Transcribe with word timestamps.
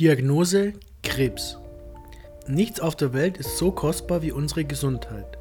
Diagnose 0.00 0.72
Krebs. 1.02 1.58
Nichts 2.46 2.80
auf 2.80 2.96
der 2.96 3.12
Welt 3.12 3.36
ist 3.36 3.58
so 3.58 3.70
kostbar 3.70 4.22
wie 4.22 4.32
unsere 4.32 4.64
Gesundheit. 4.64 5.36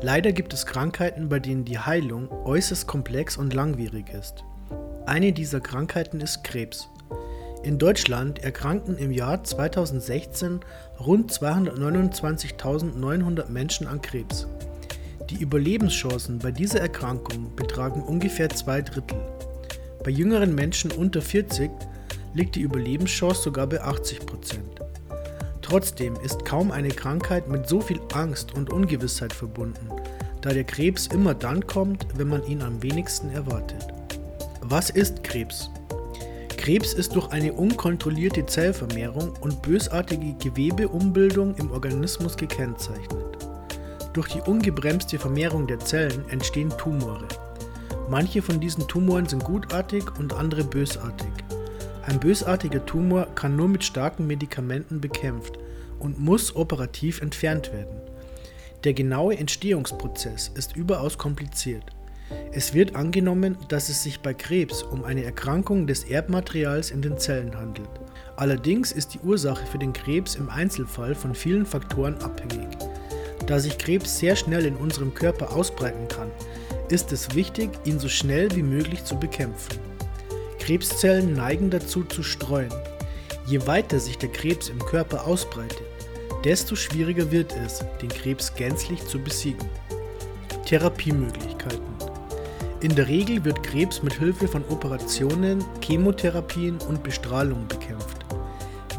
Leider 0.00 0.30
gibt 0.30 0.52
es 0.52 0.64
Krankheiten, 0.64 1.28
bei 1.28 1.40
denen 1.40 1.64
die 1.64 1.80
Heilung 1.80 2.30
äußerst 2.44 2.86
komplex 2.86 3.36
und 3.36 3.52
langwierig 3.52 4.10
ist. 4.10 4.44
Eine 5.06 5.32
dieser 5.32 5.58
Krankheiten 5.58 6.20
ist 6.20 6.44
Krebs. 6.44 6.88
In 7.64 7.80
Deutschland 7.80 8.44
erkrankten 8.44 8.96
im 8.96 9.10
Jahr 9.10 9.42
2016 9.42 10.60
rund 11.04 11.32
229.900 11.32 13.48
Menschen 13.48 13.88
an 13.88 14.00
Krebs. 14.02 14.46
Die 15.30 15.42
Überlebenschancen 15.42 16.38
bei 16.38 16.52
dieser 16.52 16.78
Erkrankung 16.78 17.56
betragen 17.56 18.04
ungefähr 18.04 18.50
zwei 18.50 18.82
Drittel. 18.82 19.18
Bei 20.04 20.12
jüngeren 20.12 20.54
Menschen 20.54 20.92
unter 20.92 21.20
40 21.20 21.72
liegt 22.34 22.54
die 22.54 22.62
Überlebenschance 22.62 23.42
sogar 23.42 23.66
bei 23.66 23.80
80 23.80 24.26
Prozent. 24.26 24.80
Trotzdem 25.62 26.14
ist 26.24 26.44
kaum 26.44 26.70
eine 26.70 26.88
Krankheit 26.90 27.48
mit 27.48 27.68
so 27.68 27.80
viel 27.80 28.00
Angst 28.14 28.54
und 28.54 28.72
Ungewissheit 28.72 29.32
verbunden, 29.32 29.88
da 30.40 30.50
der 30.50 30.64
Krebs 30.64 31.08
immer 31.08 31.34
dann 31.34 31.66
kommt, 31.66 32.06
wenn 32.14 32.28
man 32.28 32.46
ihn 32.46 32.62
am 32.62 32.82
wenigsten 32.82 33.30
erwartet. 33.30 33.86
Was 34.60 34.90
ist 34.90 35.24
Krebs? 35.24 35.70
Krebs 36.56 36.94
ist 36.94 37.14
durch 37.14 37.30
eine 37.30 37.52
unkontrollierte 37.52 38.44
Zellvermehrung 38.46 39.34
und 39.40 39.62
bösartige 39.62 40.34
Gewebeumbildung 40.34 41.54
im 41.56 41.70
Organismus 41.70 42.36
gekennzeichnet. 42.36 43.38
Durch 44.12 44.28
die 44.28 44.40
ungebremste 44.40 45.18
Vermehrung 45.18 45.66
der 45.66 45.78
Zellen 45.78 46.24
entstehen 46.30 46.72
Tumore. 46.78 47.28
Manche 48.08 48.40
von 48.40 48.60
diesen 48.60 48.88
Tumoren 48.88 49.26
sind 49.26 49.44
gutartig 49.44 50.04
und 50.18 50.32
andere 50.32 50.64
bösartig. 50.64 51.30
Ein 52.06 52.20
bösartiger 52.20 52.86
Tumor 52.86 53.26
kann 53.34 53.56
nur 53.56 53.66
mit 53.66 53.82
starken 53.82 54.28
Medikamenten 54.28 55.00
bekämpft 55.00 55.58
und 55.98 56.20
muss 56.20 56.54
operativ 56.54 57.20
entfernt 57.20 57.72
werden. 57.72 58.00
Der 58.84 58.94
genaue 58.94 59.36
Entstehungsprozess 59.36 60.52
ist 60.54 60.76
überaus 60.76 61.18
kompliziert. 61.18 61.82
Es 62.52 62.74
wird 62.74 62.94
angenommen, 62.94 63.56
dass 63.68 63.88
es 63.88 64.04
sich 64.04 64.20
bei 64.20 64.34
Krebs 64.34 64.84
um 64.84 65.02
eine 65.02 65.24
Erkrankung 65.24 65.88
des 65.88 66.04
Erbmaterials 66.04 66.92
in 66.92 67.02
den 67.02 67.18
Zellen 67.18 67.56
handelt. 67.56 67.90
Allerdings 68.36 68.92
ist 68.92 69.14
die 69.14 69.20
Ursache 69.20 69.66
für 69.66 69.78
den 69.78 69.92
Krebs 69.92 70.36
im 70.36 70.48
Einzelfall 70.48 71.16
von 71.16 71.34
vielen 71.34 71.66
Faktoren 71.66 72.14
abhängig. 72.18 72.68
Da 73.48 73.58
sich 73.58 73.78
Krebs 73.78 74.18
sehr 74.18 74.36
schnell 74.36 74.64
in 74.64 74.76
unserem 74.76 75.12
Körper 75.12 75.52
ausbreiten 75.52 76.06
kann, 76.06 76.30
ist 76.88 77.10
es 77.10 77.34
wichtig, 77.34 77.70
ihn 77.84 77.98
so 77.98 78.08
schnell 78.08 78.54
wie 78.54 78.62
möglich 78.62 79.04
zu 79.04 79.18
bekämpfen. 79.18 79.95
Krebszellen 80.66 81.34
neigen 81.34 81.70
dazu 81.70 82.02
zu 82.02 82.24
streuen. 82.24 82.74
Je 83.46 83.64
weiter 83.68 84.00
sich 84.00 84.18
der 84.18 84.30
Krebs 84.30 84.68
im 84.68 84.80
Körper 84.80 85.24
ausbreitet, 85.24 85.80
desto 86.42 86.74
schwieriger 86.74 87.30
wird 87.30 87.54
es, 87.64 87.84
den 88.02 88.08
Krebs 88.08 88.52
gänzlich 88.52 89.06
zu 89.06 89.20
besiegen. 89.20 89.68
Therapiemöglichkeiten 90.64 91.86
in 92.80 92.94
der 92.96 93.06
Regel 93.06 93.44
wird 93.44 93.62
Krebs 93.62 94.02
mit 94.02 94.14
Hilfe 94.14 94.48
von 94.48 94.64
Operationen, 94.68 95.64
Chemotherapien 95.80 96.78
und 96.88 97.02
Bestrahlung 97.02 97.66
bekämpft. 97.68 98.26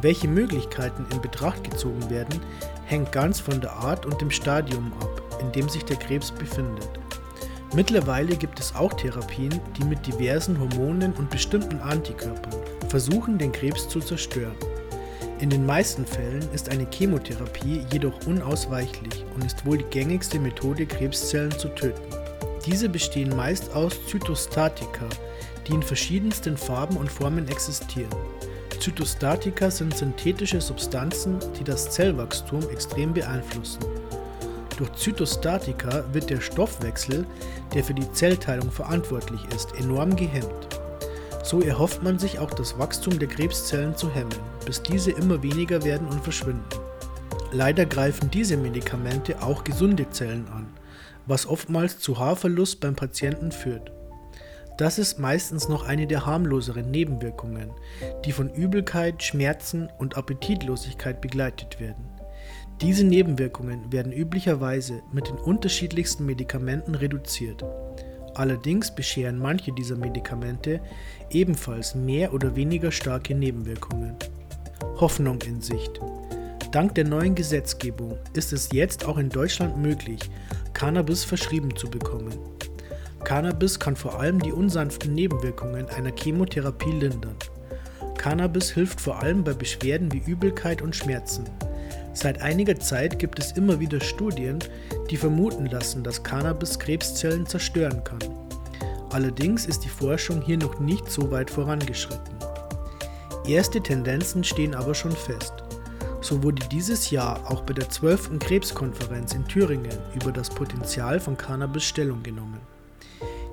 Welche 0.01 0.27
Möglichkeiten 0.27 1.05
in 1.11 1.21
Betracht 1.21 1.63
gezogen 1.63 2.09
werden, 2.09 2.39
hängt 2.85 3.11
ganz 3.11 3.39
von 3.39 3.61
der 3.61 3.73
Art 3.73 4.05
und 4.05 4.19
dem 4.19 4.31
Stadium 4.31 4.93
ab, 5.01 5.21
in 5.41 5.51
dem 5.51 5.69
sich 5.69 5.83
der 5.85 5.97
Krebs 5.97 6.31
befindet. 6.31 6.89
Mittlerweile 7.73 8.35
gibt 8.35 8.59
es 8.59 8.73
auch 8.75 8.93
Therapien, 8.93 9.59
die 9.77 9.83
mit 9.83 10.05
diversen 10.07 10.59
Hormonen 10.59 11.13
und 11.13 11.29
bestimmten 11.29 11.79
Antikörpern 11.79 12.53
versuchen, 12.87 13.37
den 13.37 13.51
Krebs 13.51 13.89
zu 13.89 13.99
zerstören. 13.99 14.55
In 15.39 15.49
den 15.49 15.65
meisten 15.65 16.05
Fällen 16.05 16.47
ist 16.53 16.69
eine 16.69 16.87
Chemotherapie 16.89 17.85
jedoch 17.91 18.25
unausweichlich 18.25 19.23
und 19.35 19.45
ist 19.45 19.65
wohl 19.65 19.77
die 19.77 19.83
gängigste 19.85 20.39
Methode, 20.39 20.85
Krebszellen 20.85 21.51
zu 21.51 21.67
töten. 21.69 22.01
Diese 22.65 22.89
bestehen 22.89 23.35
meist 23.35 23.73
aus 23.75 23.93
Zytostatika, 24.07 25.07
die 25.67 25.73
in 25.73 25.83
verschiedensten 25.83 26.57
Farben 26.57 26.97
und 26.97 27.11
Formen 27.11 27.47
existieren. 27.49 28.15
Zytostatika 28.79 29.69
sind 29.69 29.95
synthetische 29.95 30.61
Substanzen, 30.61 31.39
die 31.59 31.63
das 31.63 31.91
Zellwachstum 31.91 32.67
extrem 32.69 33.13
beeinflussen. 33.13 33.81
Durch 34.77 34.91
Zytostatika 34.93 36.05
wird 36.13 36.29
der 36.29 36.39
Stoffwechsel, 36.39 37.25
der 37.73 37.83
für 37.83 37.93
die 37.93 38.11
Zellteilung 38.11 38.71
verantwortlich 38.71 39.41
ist, 39.55 39.75
enorm 39.77 40.15
gehemmt. 40.15 40.79
So 41.43 41.61
erhofft 41.61 42.03
man 42.03 42.19
sich 42.19 42.39
auch 42.39 42.51
das 42.51 42.77
Wachstum 42.77 43.19
der 43.19 43.27
Krebszellen 43.27 43.95
zu 43.95 44.13
hemmen, 44.13 44.35
bis 44.65 44.81
diese 44.81 45.11
immer 45.11 45.41
weniger 45.43 45.83
werden 45.83 46.07
und 46.07 46.23
verschwinden. 46.23 46.63
Leider 47.51 47.85
greifen 47.85 48.29
diese 48.31 48.57
Medikamente 48.57 49.41
auch 49.41 49.63
gesunde 49.63 50.09
Zellen 50.09 50.47
an 50.53 50.67
was 51.27 51.45
oftmals 51.45 51.99
zu 51.99 52.17
Haarverlust 52.17 52.79
beim 52.79 52.95
Patienten 52.95 53.51
führt. 53.51 53.91
Das 54.77 54.99
ist 54.99 55.19
meistens 55.19 55.67
noch 55.67 55.87
eine 55.87 56.07
der 56.07 56.25
harmloseren 56.25 56.89
Nebenwirkungen, 56.89 57.71
die 58.25 58.31
von 58.31 58.49
Übelkeit, 58.49 59.23
Schmerzen 59.23 59.89
und 59.97 60.17
Appetitlosigkeit 60.17 61.19
begleitet 61.19 61.79
werden. 61.79 62.16
Diese 62.81 63.03
Nebenwirkungen 63.03 63.91
werden 63.91 64.11
üblicherweise 64.11 65.01
mit 65.11 65.27
den 65.27 65.37
unterschiedlichsten 65.37 66.27
Medikamenten 66.27 66.93
reduziert. 66.93 67.65
Allerdings 68.35 68.93
bescheren 68.93 69.39
manche 69.39 69.71
dieser 69.71 69.95
Medikamente 69.95 70.79
ebenfalls 71.31 71.95
mehr 71.95 72.35
oder 72.35 72.55
weniger 72.55 72.91
starke 72.91 73.33
Nebenwirkungen. 73.33 74.15
Hoffnung 74.99 75.41
in 75.41 75.59
Sicht. 75.59 75.99
Dank 76.71 76.93
der 76.93 77.05
neuen 77.05 77.33
Gesetzgebung 77.33 78.19
ist 78.33 78.53
es 78.53 78.69
jetzt 78.71 79.05
auch 79.05 79.17
in 79.17 79.29
Deutschland 79.29 79.77
möglich, 79.77 80.19
Cannabis 80.73 81.23
verschrieben 81.23 81.75
zu 81.75 81.89
bekommen. 81.89 82.35
Cannabis 83.23 83.79
kann 83.79 83.95
vor 83.95 84.19
allem 84.19 84.39
die 84.39 84.51
unsanften 84.51 85.15
Nebenwirkungen 85.15 85.89
einer 85.89 86.11
Chemotherapie 86.15 86.91
lindern. 86.91 87.37
Cannabis 88.19 88.69
hilft 88.69 89.01
vor 89.01 89.19
allem 89.19 89.43
bei 89.43 89.53
Beschwerden 89.53 90.11
wie 90.11 90.21
Übelkeit 90.29 90.83
und 90.83 90.95
Schmerzen. 90.95 91.45
Seit 92.19 92.41
einiger 92.41 92.79
Zeit 92.79 93.19
gibt 93.19 93.37
es 93.37 93.51
immer 93.51 93.79
wieder 93.79 94.01
Studien, 94.01 94.57
die 95.11 95.17
vermuten 95.17 95.67
lassen, 95.67 96.03
dass 96.03 96.23
Cannabis 96.23 96.79
Krebszellen 96.79 97.45
zerstören 97.45 98.03
kann. 98.03 98.17
Allerdings 99.11 99.67
ist 99.67 99.83
die 99.85 99.89
Forschung 99.89 100.41
hier 100.41 100.57
noch 100.57 100.79
nicht 100.79 101.11
so 101.11 101.29
weit 101.29 101.51
vorangeschritten. 101.51 102.33
Erste 103.47 103.83
Tendenzen 103.83 104.43
stehen 104.43 104.73
aber 104.73 104.95
schon 104.95 105.11
fest. 105.11 105.53
So 106.21 106.41
wurde 106.41 106.67
dieses 106.71 107.11
Jahr 107.11 107.51
auch 107.51 107.61
bei 107.61 107.73
der 107.73 107.87
12. 107.87 108.39
Krebskonferenz 108.39 109.35
in 109.35 109.47
Thüringen 109.47 109.99
über 110.15 110.31
das 110.31 110.49
Potenzial 110.49 111.19
von 111.19 111.37
Cannabis 111.37 111.83
Stellung 111.83 112.23
genommen. 112.23 112.61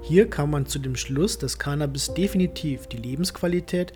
Hier 0.01 0.31
kam 0.31 0.53
man 0.53 0.65
zu 0.65 0.79
dem 0.79 0.97
Schluss, 0.97 1.37
dass 1.37 1.59
Cannabis 1.59 2.15
definitiv 2.15 2.87
die 2.87 2.97
Lebensqualität 2.97 3.93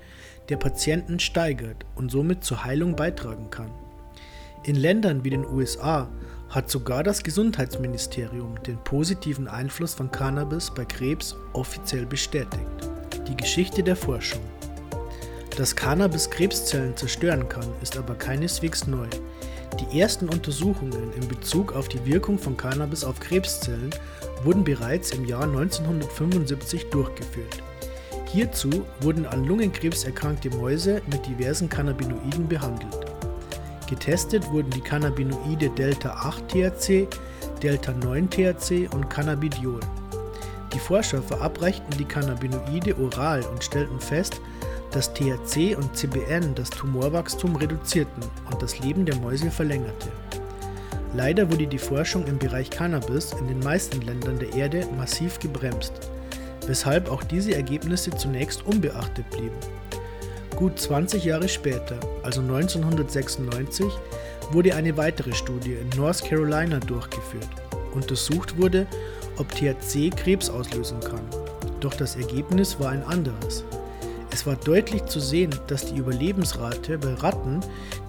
der 0.50 0.59
Patienten 0.59 1.21
steigert 1.21 1.87
und 1.95 2.11
somit 2.11 2.45
zur 2.45 2.65
Heilung 2.65 2.97
beitragen 2.97 3.49
kann. 3.49 3.71
In 4.64 4.76
Ländern 4.76 5.24
wie 5.24 5.30
den 5.30 5.46
USA 5.46 6.08
hat 6.50 6.70
sogar 6.70 7.02
das 7.02 7.22
Gesundheitsministerium 7.22 8.60
den 8.62 8.76
positiven 8.78 9.46
Einfluss 9.46 9.94
von 9.94 10.10
Cannabis 10.10 10.70
bei 10.74 10.84
Krebs 10.84 11.36
offiziell 11.52 12.06
bestätigt. 12.06 12.66
Die 13.28 13.36
Geschichte 13.36 13.82
der 13.82 13.96
Forschung. 13.96 14.42
Dass 15.56 15.74
Cannabis 15.74 16.28
Krebszellen 16.28 16.96
zerstören 16.96 17.48
kann, 17.48 17.66
ist 17.82 17.96
aber 17.96 18.14
keineswegs 18.14 18.86
neu. 18.86 19.06
Die 19.80 20.00
ersten 20.00 20.28
Untersuchungen 20.28 21.12
in 21.14 21.28
Bezug 21.28 21.72
auf 21.75 21.88
die 21.88 22.04
Wirkung 22.04 22.38
von 22.38 22.56
Cannabis 22.56 23.04
auf 23.04 23.20
Krebszellen 23.20 23.90
wurden 24.44 24.64
bereits 24.64 25.12
im 25.12 25.25
Jahr 25.25 25.44
1975 25.44 26.90
durchgeführt. 26.90 27.62
Hierzu 28.26 28.84
wurden 29.00 29.25
an 29.26 29.44
Lungenkrebs 29.44 30.04
erkrankte 30.04 30.50
Mäuse 30.50 31.00
mit 31.10 31.26
diversen 31.26 31.69
Cannabinoiden 31.69 32.48
behandelt. 32.48 33.07
Getestet 33.88 34.50
wurden 34.52 34.70
die 34.70 34.82
Cannabinoide 34.82 35.70
Delta-8-THC, 35.70 37.08
Delta-9-THC 37.62 38.93
und 38.94 39.08
Cannabidiol. 39.08 39.81
Die 40.75 40.79
Forscher 40.79 41.23
verabreichten 41.23 41.96
die 41.99 42.05
Cannabinoide 42.05 42.99
oral 42.99 43.43
und 43.44 43.64
stellten 43.64 43.99
fest, 43.99 44.43
dass 44.90 45.14
THC 45.14 45.75
und 45.75 45.96
CBN 45.96 46.55
das 46.55 46.69
Tumorwachstum 46.69 47.56
reduzierten 47.56 48.23
und 48.50 48.61
das 48.61 48.79
Leben 48.79 49.06
der 49.06 49.17
Mäuse 49.17 49.50
verlängerte. 49.50 50.08
Leider 51.14 51.50
wurde 51.50 51.67
die 51.67 51.79
Forschung 51.79 52.26
im 52.26 52.38
Bereich 52.38 52.69
Cannabis 52.69 53.32
in 53.32 53.49
den 53.49 53.61
meisten 53.61 54.02
Ländern 54.02 54.38
der 54.38 54.52
Erde 54.52 54.87
massiv 54.99 55.38
gebremst, 55.38 55.94
weshalb 56.67 57.11
auch 57.11 57.25
diese 57.25 57.55
Ergebnisse 57.55 58.11
zunächst 58.11 58.67
unbeachtet 58.67 59.31
blieben. 59.31 59.56
Gut 60.58 60.76
20 60.76 61.25
Jahre 61.25 61.49
später, 61.49 62.00
also 62.25 62.40
1996, 62.40 63.87
wurde 64.50 64.75
eine 64.75 64.96
weitere 64.96 65.32
Studie 65.32 65.75
in 65.75 65.88
North 65.96 66.25
Carolina 66.25 66.81
durchgeführt. 66.81 67.46
Untersucht 67.94 68.58
wurde, 68.58 68.84
ob 69.37 69.49
THC 69.52 70.10
Krebs 70.10 70.50
auslösen 70.50 70.99
kann. 70.99 71.20
Doch 71.78 71.94
das 71.94 72.16
Ergebnis 72.16 72.81
war 72.81 72.90
ein 72.90 73.05
anderes. 73.05 73.62
Es 74.32 74.49
war 74.49 74.56
deutlich 74.56 75.05
zu 75.05 75.20
sehen, 75.20 75.55
dass 75.69 75.87
die 75.87 75.96
Überlebensrate 75.96 76.99
bei 76.99 77.14
Ratten, 77.14 77.61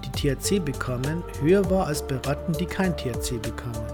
die 0.04 0.10
THC 0.34 0.58
bekamen, 0.58 1.22
höher 1.40 1.70
war 1.70 1.86
als 1.86 2.04
bei 2.04 2.16
Ratten, 2.16 2.52
die 2.54 2.66
kein 2.66 2.96
THC 2.96 3.40
bekamen. 3.40 3.86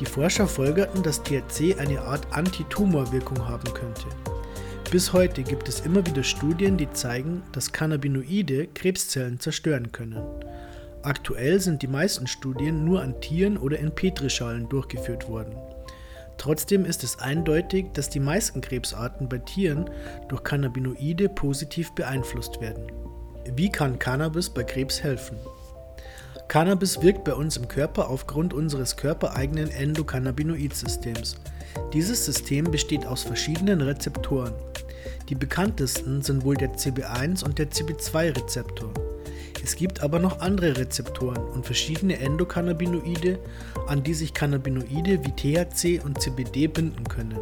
Die 0.00 0.06
Forscher 0.06 0.46
folgerten, 0.46 1.02
dass 1.02 1.22
THC 1.22 1.78
eine 1.78 2.00
Art 2.00 2.26
Antitumorwirkung 2.30 3.46
haben 3.46 3.70
könnte. 3.74 4.06
Bis 4.92 5.14
heute 5.14 5.42
gibt 5.42 5.70
es 5.70 5.80
immer 5.80 6.04
wieder 6.04 6.22
Studien, 6.22 6.76
die 6.76 6.92
zeigen, 6.92 7.42
dass 7.52 7.72
Cannabinoide 7.72 8.66
Krebszellen 8.66 9.40
zerstören 9.40 9.90
können. 9.90 10.22
Aktuell 11.00 11.60
sind 11.60 11.80
die 11.80 11.86
meisten 11.86 12.26
Studien 12.26 12.84
nur 12.84 13.00
an 13.00 13.18
Tieren 13.22 13.56
oder 13.56 13.78
in 13.78 13.94
Petrischalen 13.94 14.68
durchgeführt 14.68 15.30
worden. 15.30 15.56
Trotzdem 16.36 16.84
ist 16.84 17.04
es 17.04 17.18
eindeutig, 17.18 17.86
dass 17.94 18.10
die 18.10 18.20
meisten 18.20 18.60
Krebsarten 18.60 19.30
bei 19.30 19.38
Tieren 19.38 19.88
durch 20.28 20.44
Cannabinoide 20.44 21.30
positiv 21.30 21.92
beeinflusst 21.92 22.60
werden. 22.60 22.92
Wie 23.56 23.72
kann 23.72 23.98
Cannabis 23.98 24.50
bei 24.50 24.62
Krebs 24.62 25.02
helfen? 25.02 25.38
Cannabis 26.48 27.00
wirkt 27.00 27.24
bei 27.24 27.32
uns 27.32 27.56
im 27.56 27.66
Körper 27.66 28.10
aufgrund 28.10 28.52
unseres 28.52 28.98
körpereigenen 28.98 29.70
Endokannabinoidsystems. 29.70 31.36
Dieses 31.94 32.26
System 32.26 32.70
besteht 32.70 33.06
aus 33.06 33.22
verschiedenen 33.22 33.80
Rezeptoren. 33.80 34.52
Die 35.28 35.34
bekanntesten 35.34 36.22
sind 36.22 36.44
wohl 36.44 36.56
der 36.56 36.74
CB1 36.74 37.44
und 37.44 37.58
der 37.58 37.70
CB2-Rezeptor. 37.70 38.92
Es 39.64 39.76
gibt 39.76 40.02
aber 40.02 40.18
noch 40.18 40.40
andere 40.40 40.76
Rezeptoren 40.76 41.44
und 41.52 41.64
verschiedene 41.64 42.18
Endokannabinoide, 42.18 43.38
an 43.86 44.02
die 44.02 44.14
sich 44.14 44.34
Cannabinoide 44.34 45.20
wie 45.24 45.30
THC 45.30 46.04
und 46.04 46.20
CBD 46.20 46.66
binden 46.66 47.04
können. 47.04 47.38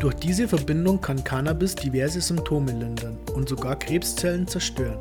Durch 0.00 0.14
diese 0.14 0.48
Verbindung 0.48 1.00
kann 1.00 1.22
Cannabis 1.22 1.74
diverse 1.74 2.20
Symptome 2.20 2.72
lindern 2.72 3.18
und 3.34 3.48
sogar 3.48 3.78
Krebszellen 3.78 4.46
zerstören. 4.46 4.98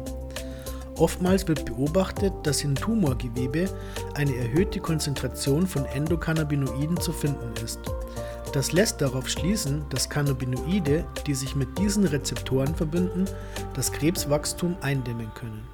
Oftmals 0.98 1.48
wird 1.48 1.66
beobachtet, 1.66 2.34
dass 2.44 2.64
in 2.64 2.76
Tumorgewebe 2.76 3.68
eine 4.14 4.36
erhöhte 4.36 4.80
Konzentration 4.80 5.66
von 5.66 5.86
Endokannabinoiden 5.86 7.00
zu 7.00 7.12
finden 7.12 7.52
ist. 7.64 7.80
Das 8.54 8.72
lässt 8.72 9.02
darauf 9.02 9.28
schließen, 9.28 9.84
dass 9.90 10.10
Cannabinoide, 10.10 11.04
die 11.26 11.34
sich 11.34 11.56
mit 11.56 11.80
diesen 11.80 12.04
Rezeptoren 12.04 12.76
verbinden, 12.76 13.26
das 13.74 13.92
Krebswachstum 13.92 14.76
eindämmen 14.82 15.32
können. 15.34 15.68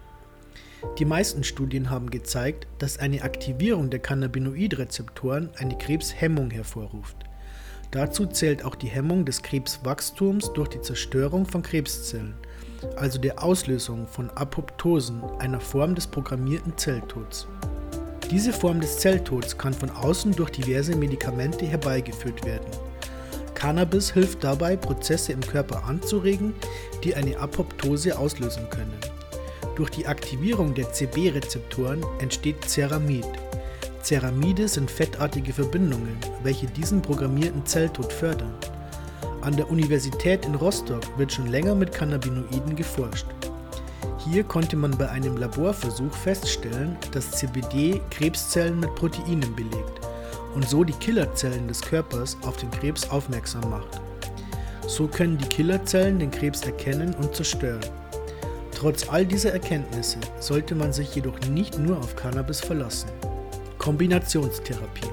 Die 0.98 1.04
meisten 1.04 1.44
Studien 1.44 1.90
haben 1.90 2.10
gezeigt, 2.10 2.68
dass 2.78 2.98
eine 2.98 3.24
Aktivierung 3.24 3.90
der 3.90 4.00
Cannabinoidrezeptoren 4.00 5.50
eine 5.58 5.78
Krebshemmung 5.78 6.52
hervorruft. 6.52 7.18
Dazu 7.92 8.28
zählt 8.28 8.64
auch 8.64 8.76
die 8.76 8.88
Hemmung 8.88 9.26
des 9.26 9.42
Krebswachstums 9.42 10.54
durch 10.54 10.70
die 10.70 10.82
Zerstörung 10.82 11.46
von 11.46 11.64
Krebszellen, 11.64 12.36
also 12.96 13.20
der 13.20 13.44
Auslösung 13.44 14.08
von 14.08 14.30
Apoptosen, 14.32 15.22
einer 15.40 15.60
Form 15.60 15.96
des 15.96 16.08
programmierten 16.08 16.78
Zelltods. 16.78 17.48
Diese 18.32 18.54
Form 18.54 18.80
des 18.80 19.00
Zelltods 19.00 19.58
kann 19.58 19.74
von 19.74 19.90
außen 19.90 20.36
durch 20.36 20.52
diverse 20.52 20.96
Medikamente 20.96 21.66
herbeigeführt 21.66 22.46
werden. 22.46 22.68
Cannabis 23.56 24.12
hilft 24.14 24.44
dabei, 24.44 24.78
Prozesse 24.78 25.34
im 25.34 25.42
Körper 25.42 25.84
anzuregen, 25.84 26.54
die 27.04 27.16
eine 27.16 27.38
Apoptose 27.40 28.18
auslösen 28.18 28.70
können. 28.70 28.98
Durch 29.76 29.90
die 29.90 30.08
Aktivierung 30.08 30.74
der 30.74 30.92
CB-Rezeptoren 30.92 32.06
entsteht 32.20 32.64
Ceramid. 32.66 33.26
Ceramide 34.04 34.68
sind 34.68 34.90
fettartige 34.90 35.52
Verbindungen, 35.52 36.18
welche 36.44 36.68
diesen 36.68 37.02
programmierten 37.02 37.66
Zelltod 37.66 38.14
fördern. 38.14 38.54
An 39.50 39.58
der 39.58 39.72
Universität 39.72 40.46
in 40.46 40.54
Rostock 40.54 41.02
wird 41.18 41.34
schon 41.34 41.48
länger 41.48 41.74
mit 41.74 41.92
Cannabinoiden 41.92 42.76
geforscht. 42.76 43.26
Hier 44.20 44.44
konnte 44.44 44.76
man 44.76 44.96
bei 44.96 45.10
einem 45.10 45.38
Laborversuch 45.38 46.14
feststellen, 46.14 46.96
dass 47.14 47.32
CBD 47.32 48.00
Krebszellen 48.12 48.80
mit 48.80 48.94
Proteinen 48.94 49.56
belegt 49.56 50.02
und 50.54 50.70
so 50.70 50.84
die 50.84 50.94
Killerzellen 50.94 51.68
des 51.68 51.82
Körpers 51.82 52.38
auf 52.44 52.58
den 52.58 52.70
Krebs 52.70 53.10
aufmerksam 53.10 53.68
macht. 53.72 54.00
So 54.86 55.08
können 55.08 55.40
die 55.40 55.50
Killerzellen 55.50 56.20
den 56.20 56.30
Krebs 56.30 56.62
erkennen 56.62 57.16
und 57.16 57.36
zerstören. 57.36 57.82
Trotz 58.76 59.10
all 59.10 59.26
dieser 59.26 59.52
Erkenntnisse 59.52 60.20
sollte 60.40 60.76
man 60.76 60.94
sich 60.94 61.16
jedoch 61.16 61.40
nicht 61.50 61.80
nur 61.80 61.98
auf 61.98 62.16
Cannabis 62.16 62.60
verlassen. 62.60 63.10
Kombinationstherapie. 63.80 65.10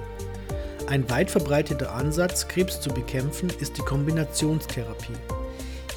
Ein 0.88 1.10
weit 1.10 1.32
verbreiteter 1.32 1.92
Ansatz, 1.92 2.46
Krebs 2.46 2.80
zu 2.80 2.90
bekämpfen, 2.90 3.50
ist 3.58 3.76
die 3.76 3.82
Kombinationstherapie. 3.82 5.16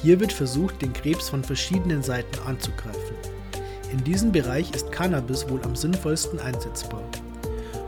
Hier 0.02 0.18
wird 0.18 0.32
versucht, 0.32 0.82
den 0.82 0.92
Krebs 0.92 1.28
von 1.28 1.44
verschiedenen 1.44 2.02
Seiten 2.02 2.36
anzugreifen. 2.44 3.14
In 3.92 4.02
diesem 4.02 4.32
Bereich 4.32 4.72
ist 4.74 4.90
Cannabis 4.90 5.48
wohl 5.48 5.62
am 5.62 5.76
sinnvollsten 5.76 6.40
einsetzbar. 6.40 7.02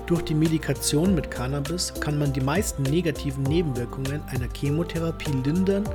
Durch 0.06 0.22
die 0.22 0.34
Medikation 0.34 1.12
mit 1.14 1.28
Cannabis 1.28 1.92
kann 1.98 2.18
man 2.18 2.32
die 2.32 2.40
meisten 2.40 2.84
negativen 2.84 3.42
Nebenwirkungen 3.42 4.22
einer 4.28 4.48
Chemotherapie 4.54 5.32
lindern 5.44 5.88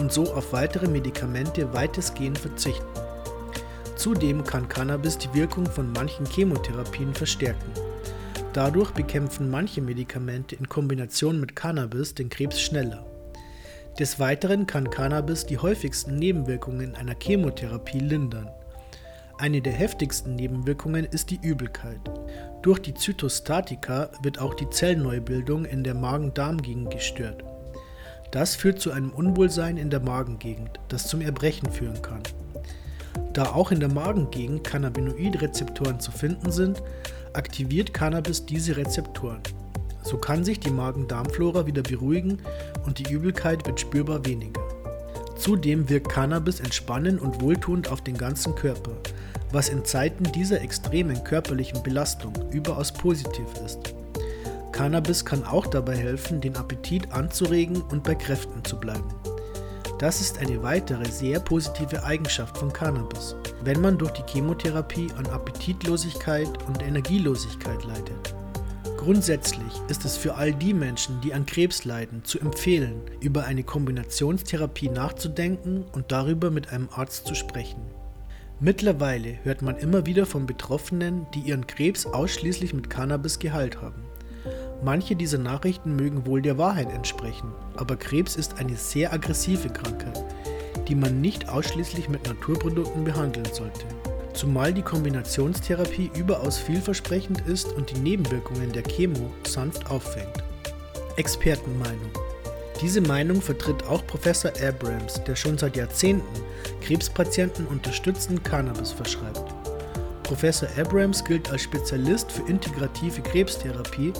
und 0.00 0.12
so 0.12 0.34
auf 0.34 0.52
weitere 0.52 0.86
Medikamente 0.86 1.72
weitestgehend 1.72 2.36
verzichten. 2.36 2.84
Zudem 3.96 4.44
kann 4.44 4.68
Cannabis 4.68 5.16
die 5.16 5.32
Wirkung 5.32 5.64
von 5.64 5.92
manchen 5.92 6.26
Chemotherapien 6.26 7.14
verstärken. 7.14 7.72
Dadurch 8.52 8.90
bekämpfen 8.90 9.50
manche 9.50 9.80
Medikamente 9.80 10.54
in 10.54 10.68
Kombination 10.68 11.40
mit 11.40 11.56
Cannabis 11.56 12.14
den 12.14 12.28
Krebs 12.28 12.60
schneller. 12.60 13.06
Des 13.98 14.20
Weiteren 14.20 14.66
kann 14.66 14.90
Cannabis 14.90 15.46
die 15.46 15.58
häufigsten 15.58 16.16
Nebenwirkungen 16.16 16.94
einer 16.94 17.14
Chemotherapie 17.18 18.00
lindern. 18.00 18.50
Eine 19.38 19.62
der 19.62 19.72
heftigsten 19.72 20.36
Nebenwirkungen 20.36 21.04
ist 21.06 21.30
die 21.30 21.40
Übelkeit. 21.42 22.00
Durch 22.60 22.78
die 22.78 22.94
Zytostatika 22.94 24.10
wird 24.22 24.38
auch 24.38 24.54
die 24.54 24.68
Zellneubildung 24.68 25.64
in 25.64 25.82
der 25.82 25.94
Magen-Darm-Gegend 25.94 26.90
gestört. 26.90 27.42
Das 28.30 28.54
führt 28.54 28.80
zu 28.80 28.92
einem 28.92 29.10
Unwohlsein 29.10 29.78
in 29.78 29.90
der 29.90 30.00
Magengegend, 30.00 30.78
das 30.88 31.08
zum 31.08 31.22
Erbrechen 31.22 31.70
führen 31.70 32.00
kann. 32.02 32.22
Da 33.32 33.46
auch 33.46 33.72
in 33.72 33.80
der 33.80 33.92
Magengegend 33.92 34.64
Cannabinoidrezeptoren 34.64 36.00
zu 36.00 36.12
finden 36.12 36.52
sind, 36.52 36.82
aktiviert 37.34 37.94
Cannabis 37.94 38.46
diese 38.46 38.76
Rezeptoren. 38.76 39.40
So 40.02 40.16
kann 40.16 40.44
sich 40.44 40.60
die 40.60 40.70
Magen-Darm-Flora 40.70 41.66
wieder 41.66 41.82
beruhigen 41.82 42.38
und 42.84 42.98
die 42.98 43.12
Übelkeit 43.12 43.66
wird 43.66 43.80
spürbar 43.80 44.24
weniger. 44.26 44.60
Zudem 45.36 45.88
wirkt 45.88 46.08
Cannabis 46.08 46.60
entspannend 46.60 47.20
und 47.20 47.40
wohltuend 47.40 47.88
auf 47.88 48.00
den 48.00 48.16
ganzen 48.16 48.54
Körper, 48.54 48.92
was 49.50 49.68
in 49.68 49.84
Zeiten 49.84 50.24
dieser 50.32 50.60
extremen 50.60 51.22
körperlichen 51.24 51.82
Belastung 51.82 52.32
überaus 52.52 52.92
positiv 52.92 53.46
ist. 53.64 53.94
Cannabis 54.72 55.24
kann 55.24 55.44
auch 55.44 55.66
dabei 55.66 55.96
helfen, 55.96 56.40
den 56.40 56.56
Appetit 56.56 57.12
anzuregen 57.12 57.82
und 57.82 58.02
bei 58.04 58.14
Kräften 58.14 58.64
zu 58.64 58.78
bleiben. 58.78 59.21
Das 60.02 60.20
ist 60.20 60.38
eine 60.38 60.60
weitere 60.64 61.08
sehr 61.08 61.38
positive 61.38 62.02
Eigenschaft 62.02 62.58
von 62.58 62.72
Cannabis, 62.72 63.36
wenn 63.62 63.80
man 63.80 63.98
durch 63.98 64.10
die 64.10 64.24
Chemotherapie 64.26 65.06
an 65.16 65.26
Appetitlosigkeit 65.26 66.48
und 66.66 66.82
Energielosigkeit 66.82 67.84
leidet. 67.84 68.34
Grundsätzlich 68.96 69.72
ist 69.86 70.04
es 70.04 70.16
für 70.16 70.34
all 70.34 70.52
die 70.54 70.74
Menschen, 70.74 71.20
die 71.20 71.32
an 71.32 71.46
Krebs 71.46 71.84
leiden, 71.84 72.24
zu 72.24 72.40
empfehlen, 72.40 73.00
über 73.20 73.44
eine 73.44 73.62
Kombinationstherapie 73.62 74.88
nachzudenken 74.88 75.84
und 75.92 76.10
darüber 76.10 76.50
mit 76.50 76.72
einem 76.72 76.88
Arzt 76.90 77.28
zu 77.28 77.36
sprechen. 77.36 77.82
Mittlerweile 78.58 79.38
hört 79.44 79.62
man 79.62 79.76
immer 79.76 80.04
wieder 80.04 80.26
von 80.26 80.46
Betroffenen, 80.46 81.28
die 81.32 81.42
ihren 81.42 81.68
Krebs 81.68 82.06
ausschließlich 82.06 82.74
mit 82.74 82.90
Cannabis 82.90 83.38
geheilt 83.38 83.80
haben. 83.80 84.02
Manche 84.84 85.14
dieser 85.14 85.38
Nachrichten 85.38 85.94
mögen 85.94 86.26
wohl 86.26 86.42
der 86.42 86.58
Wahrheit 86.58 86.90
entsprechen, 86.90 87.52
aber 87.76 87.94
Krebs 87.94 88.34
ist 88.34 88.58
eine 88.58 88.74
sehr 88.74 89.12
aggressive 89.12 89.68
Krankheit, 89.68 90.24
die 90.88 90.96
man 90.96 91.20
nicht 91.20 91.48
ausschließlich 91.48 92.08
mit 92.08 92.26
Naturprodukten 92.26 93.04
behandeln 93.04 93.46
sollte. 93.52 93.86
Zumal 94.32 94.74
die 94.74 94.82
Kombinationstherapie 94.82 96.10
überaus 96.16 96.58
vielversprechend 96.58 97.42
ist 97.42 97.72
und 97.72 97.90
die 97.90 98.00
Nebenwirkungen 98.00 98.72
der 98.72 98.82
Chemo 98.82 99.30
sanft 99.44 99.88
auffängt. 99.88 100.42
Expertenmeinung. 101.14 102.10
Diese 102.80 103.02
Meinung 103.02 103.40
vertritt 103.40 103.84
auch 103.84 104.04
Professor 104.08 104.50
Abrams, 104.66 105.22
der 105.22 105.36
schon 105.36 105.58
seit 105.58 105.76
Jahrzehnten 105.76 106.42
Krebspatienten 106.80 107.68
unterstützend 107.68 108.42
Cannabis 108.42 108.90
verschreibt. 108.90 109.44
Professor 110.24 110.68
Abrams 110.76 111.22
gilt 111.22 111.50
als 111.50 111.62
Spezialist 111.62 112.32
für 112.32 112.48
integrative 112.48 113.20
Krebstherapie 113.20 114.12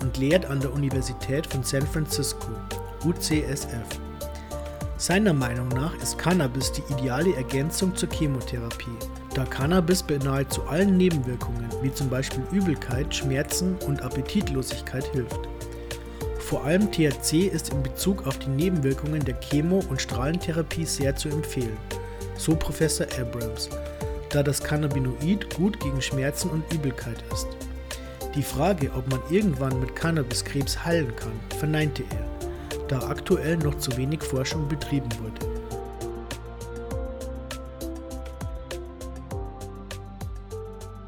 und 0.00 0.16
lehrt 0.18 0.46
an 0.46 0.60
der 0.60 0.72
Universität 0.72 1.46
von 1.46 1.62
San 1.62 1.86
Francisco, 1.86 2.48
UCSF. 3.04 4.00
Seiner 4.96 5.32
Meinung 5.32 5.68
nach 5.68 5.94
ist 6.02 6.18
Cannabis 6.18 6.72
die 6.72 6.82
ideale 6.92 7.34
Ergänzung 7.36 7.94
zur 7.94 8.08
Chemotherapie, 8.10 8.96
da 9.34 9.44
Cannabis 9.44 10.02
bei 10.02 10.18
nahezu 10.18 10.62
allen 10.64 10.96
Nebenwirkungen 10.96 11.68
wie 11.82 11.92
zum 11.92 12.08
Beispiel 12.08 12.42
Übelkeit, 12.50 13.14
Schmerzen 13.14 13.76
und 13.86 14.02
Appetitlosigkeit 14.02 15.04
hilft. 15.12 15.40
Vor 16.40 16.64
allem 16.64 16.90
THC 16.90 17.46
ist 17.46 17.72
in 17.72 17.82
Bezug 17.82 18.26
auf 18.26 18.38
die 18.38 18.48
Nebenwirkungen 18.48 19.24
der 19.24 19.38
Chemo- 19.40 19.84
und 19.88 20.00
Strahlentherapie 20.00 20.86
sehr 20.86 21.14
zu 21.14 21.28
empfehlen. 21.28 21.76
so 22.38 22.54
Professor 22.54 23.06
Abrams, 23.20 23.68
da 24.30 24.42
das 24.42 24.62
Cannabinoid 24.62 25.54
gut 25.54 25.78
gegen 25.80 26.00
Schmerzen 26.00 26.48
und 26.50 26.72
Übelkeit 26.72 27.22
ist. 27.32 27.48
Die 28.34 28.42
Frage, 28.42 28.90
ob 28.94 29.08
man 29.10 29.20
irgendwann 29.30 29.80
mit 29.80 29.96
Cannabis 29.96 30.44
Krebs 30.44 30.84
heilen 30.84 31.14
kann, 31.16 31.32
verneinte 31.58 32.04
er, 32.10 32.28
da 32.88 33.08
aktuell 33.08 33.56
noch 33.56 33.76
zu 33.78 33.96
wenig 33.96 34.22
Forschung 34.22 34.68
betrieben 34.68 35.08
wurde. 35.20 35.57